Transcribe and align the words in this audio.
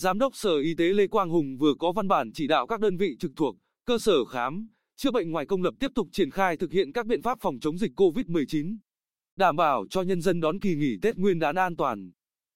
Giám 0.00 0.18
đốc 0.18 0.36
Sở 0.36 0.58
Y 0.58 0.74
tế 0.74 0.84
Lê 0.84 1.06
Quang 1.06 1.30
Hùng 1.30 1.56
vừa 1.56 1.74
có 1.78 1.92
văn 1.92 2.08
bản 2.08 2.30
chỉ 2.34 2.46
đạo 2.46 2.66
các 2.66 2.80
đơn 2.80 2.96
vị 2.96 3.16
trực 3.18 3.30
thuộc, 3.36 3.56
cơ 3.86 3.98
sở 3.98 4.24
khám, 4.24 4.68
chữa 4.96 5.10
bệnh 5.10 5.30
ngoài 5.30 5.46
công 5.46 5.62
lập 5.62 5.74
tiếp 5.80 5.90
tục 5.94 6.08
triển 6.12 6.30
khai 6.30 6.56
thực 6.56 6.72
hiện 6.72 6.92
các 6.92 7.06
biện 7.06 7.22
pháp 7.22 7.38
phòng 7.40 7.58
chống 7.60 7.78
dịch 7.78 7.92
COVID-19, 7.96 8.76
đảm 9.36 9.56
bảo 9.56 9.84
cho 9.90 10.02
nhân 10.02 10.20
dân 10.20 10.40
đón 10.40 10.60
kỳ 10.60 10.74
nghỉ 10.74 10.96
Tết 11.02 11.16
Nguyên 11.16 11.38
đán 11.38 11.56
an 11.56 11.76
toàn. 11.76 12.10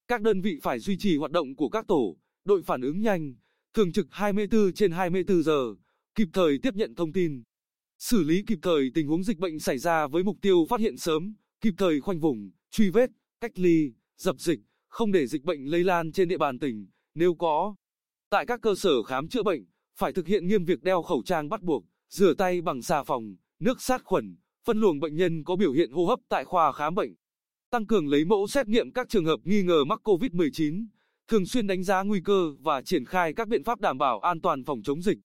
Các 0.09 0.21
đơn 0.21 0.41
vị 0.41 0.59
phải 0.63 0.79
duy 0.79 0.97
trì 0.99 1.17
hoạt 1.17 1.31
động 1.31 1.57
của 1.57 1.69
các 1.69 1.87
tổ, 1.89 2.17
đội 2.45 2.63
phản 2.63 2.81
ứng 2.81 3.01
nhanh, 3.01 3.35
thường 3.75 3.93
trực 3.93 4.07
24 4.11 4.73
trên 4.73 4.93
24 4.93 5.43
giờ, 5.43 5.75
kịp 6.15 6.29
thời 6.33 6.59
tiếp 6.63 6.75
nhận 6.75 6.95
thông 6.95 7.13
tin, 7.13 7.43
xử 7.99 8.25
lý 8.25 8.43
kịp 8.47 8.59
thời 8.63 8.91
tình 8.95 9.07
huống 9.07 9.25
dịch 9.25 9.39
bệnh 9.39 9.59
xảy 9.59 9.79
ra 9.79 10.07
với 10.07 10.23
mục 10.23 10.37
tiêu 10.43 10.67
phát 10.69 10.81
hiện 10.81 10.97
sớm, 10.97 11.35
kịp 11.61 11.75
thời 11.79 12.01
khoanh 12.01 12.21
vùng, 12.21 12.51
truy 12.71 12.91
vết, 12.91 13.11
cách 13.41 13.59
ly, 13.59 13.93
dập 14.19 14.37
dịch, 14.39 14.61
không 14.89 15.13
để 15.13 15.27
dịch 15.27 15.45
bệnh 15.45 15.65
lây 15.65 15.85
lan 15.85 16.13
trên 16.13 16.29
địa 16.29 16.39
bàn 16.39 16.59
tỉnh, 16.59 16.87
nếu 17.15 17.35
có. 17.35 17.75
Tại 18.31 18.47
các 18.47 18.61
cơ 18.61 18.75
sở 18.75 19.03
khám 19.03 19.29
chữa 19.29 19.43
bệnh, 19.43 19.65
phải 19.99 20.13
thực 20.13 20.27
hiện 20.27 20.47
nghiêm 20.47 20.65
việc 20.65 20.83
đeo 20.83 21.03
khẩu 21.03 21.23
trang 21.25 21.49
bắt 21.49 21.63
buộc, 21.63 21.85
rửa 22.11 22.35
tay 22.35 22.61
bằng 22.61 22.83
xà 22.83 23.03
phòng, 23.03 23.37
nước 23.59 23.83
sát 23.83 24.05
khuẩn, 24.05 24.37
phân 24.65 24.81
luồng 24.81 25.01
bệnh 25.01 25.17
nhân 25.17 25.45
có 25.45 25.57
biểu 25.57 25.73
hiện 25.73 25.91
hô 25.91 26.07
hấp 26.07 26.19
tại 26.29 26.45
khoa 26.45 26.73
khám 26.73 26.95
bệnh. 26.95 27.15
Tăng 27.71 27.87
cường 27.87 28.09
lấy 28.09 28.25
mẫu 28.25 28.47
xét 28.47 28.69
nghiệm 28.69 28.93
các 28.93 29.09
trường 29.09 29.25
hợp 29.25 29.41
nghi 29.45 29.63
ngờ 29.63 29.85
mắc 29.85 30.01
COVID-19, 30.05 30.87
thường 31.29 31.47
xuyên 31.47 31.67
đánh 31.67 31.83
giá 31.83 32.03
nguy 32.03 32.21
cơ 32.25 32.53
và 32.61 32.83
triển 32.83 33.05
khai 33.05 33.33
các 33.33 33.49
biện 33.49 33.65
pháp 33.65 33.81
đảm 33.81 33.99
bảo 33.99 34.21
an 34.21 34.41
toàn 34.41 34.65
phòng 34.65 34.83
chống 34.83 35.03
dịch. 35.03 35.19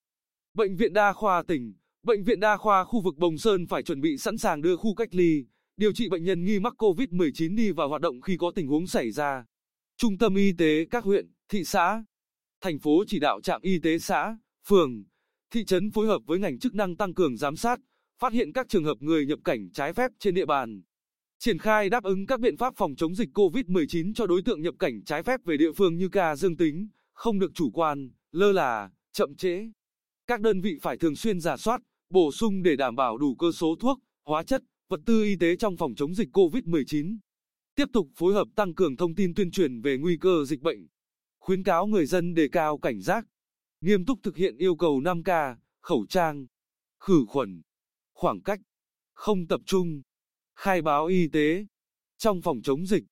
Bệnh 0.54 0.76
viện 0.76 0.92
Đa 0.92 1.12
khoa 1.12 1.42
tỉnh, 1.42 1.74
Bệnh 2.02 2.24
viện 2.24 2.40
Đa 2.40 2.56
khoa 2.56 2.84
khu 2.84 3.00
vực 3.00 3.16
Bồng 3.16 3.38
Sơn 3.38 3.66
phải 3.66 3.82
chuẩn 3.82 4.00
bị 4.00 4.16
sẵn 4.18 4.38
sàng 4.38 4.62
đưa 4.62 4.76
khu 4.76 4.94
cách 4.94 5.14
ly, 5.14 5.44
điều 5.76 5.92
trị 5.92 6.08
bệnh 6.08 6.24
nhân 6.24 6.44
nghi 6.44 6.58
mắc 6.58 6.74
COVID-19 6.78 7.56
đi 7.56 7.70
vào 7.70 7.88
hoạt 7.88 8.02
động 8.02 8.20
khi 8.20 8.36
có 8.36 8.50
tình 8.54 8.66
huống 8.66 8.86
xảy 8.86 9.10
ra. 9.10 9.44
Trung 9.96 10.18
tâm 10.18 10.34
y 10.34 10.52
tế 10.58 10.84
các 10.90 11.04
huyện, 11.04 11.30
thị 11.50 11.64
xã, 11.64 12.04
thành 12.60 12.78
phố 12.78 13.04
chỉ 13.06 13.18
đạo 13.18 13.40
trạm 13.40 13.62
y 13.62 13.78
tế 13.78 13.98
xã, 13.98 14.36
phường, 14.66 15.04
thị 15.50 15.64
trấn 15.64 15.90
phối 15.90 16.06
hợp 16.06 16.22
với 16.26 16.38
ngành 16.38 16.58
chức 16.58 16.74
năng 16.74 16.96
tăng 16.96 17.14
cường 17.14 17.36
giám 17.36 17.56
sát, 17.56 17.80
phát 18.18 18.32
hiện 18.32 18.52
các 18.52 18.68
trường 18.68 18.84
hợp 18.84 18.96
người 19.00 19.26
nhập 19.26 19.38
cảnh 19.44 19.70
trái 19.72 19.92
phép 19.92 20.10
trên 20.18 20.34
địa 20.34 20.46
bàn. 20.46 20.82
Triển 21.38 21.58
khai 21.58 21.88
đáp 21.88 22.04
ứng 22.04 22.26
các 22.26 22.40
biện 22.40 22.56
pháp 22.56 22.74
phòng 22.76 22.94
chống 22.96 23.14
dịch 23.14 23.28
COVID-19 23.34 24.14
cho 24.14 24.26
đối 24.26 24.42
tượng 24.42 24.62
nhập 24.62 24.74
cảnh 24.78 25.04
trái 25.04 25.22
phép 25.22 25.40
về 25.44 25.56
địa 25.56 25.72
phương 25.72 25.96
như 25.96 26.08
ca 26.08 26.36
dương 26.36 26.56
tính, 26.56 26.88
không 27.12 27.38
được 27.38 27.50
chủ 27.54 27.70
quan, 27.70 28.10
lơ 28.32 28.52
là, 28.52 28.90
chậm 29.12 29.36
trễ. 29.36 29.70
Các 30.26 30.40
đơn 30.40 30.60
vị 30.60 30.78
phải 30.82 30.96
thường 30.96 31.16
xuyên 31.16 31.40
giả 31.40 31.56
soát, 31.56 31.80
bổ 32.10 32.32
sung 32.32 32.62
để 32.62 32.76
đảm 32.76 32.96
bảo 32.96 33.18
đủ 33.18 33.34
cơ 33.34 33.52
số 33.52 33.76
thuốc, 33.80 33.98
hóa 34.24 34.42
chất, 34.42 34.62
vật 34.88 35.00
tư 35.06 35.24
y 35.24 35.36
tế 35.36 35.56
trong 35.56 35.76
phòng 35.76 35.94
chống 35.94 36.14
dịch 36.14 36.28
COVID-19. 36.36 37.18
Tiếp 37.74 37.86
tục 37.92 38.08
phối 38.16 38.34
hợp 38.34 38.48
tăng 38.56 38.74
cường 38.74 38.96
thông 38.96 39.14
tin 39.14 39.34
tuyên 39.34 39.50
truyền 39.50 39.80
về 39.80 39.96
nguy 39.98 40.16
cơ 40.16 40.44
dịch 40.44 40.60
bệnh. 40.60 40.86
Khuyến 41.50 41.62
cáo 41.62 41.86
người 41.86 42.06
dân 42.06 42.34
đề 42.34 42.48
cao 42.52 42.78
cảnh 42.78 43.00
giác, 43.00 43.26
nghiêm 43.80 44.04
túc 44.04 44.18
thực 44.22 44.36
hiện 44.36 44.56
yêu 44.56 44.76
cầu 44.76 45.00
5K, 45.00 45.56
khẩu 45.80 46.06
trang, 46.08 46.46
khử 47.00 47.24
khuẩn, 47.28 47.62
khoảng 48.12 48.42
cách, 48.42 48.60
không 49.12 49.46
tập 49.46 49.60
trung, 49.66 50.02
khai 50.56 50.82
báo 50.82 51.06
y 51.06 51.28
tế 51.28 51.66
trong 52.16 52.42
phòng 52.42 52.60
chống 52.62 52.86
dịch. 52.86 53.04